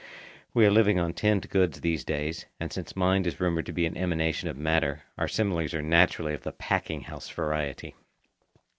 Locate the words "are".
0.65-0.71, 5.75-5.83